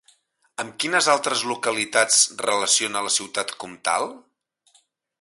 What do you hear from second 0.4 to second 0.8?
Amb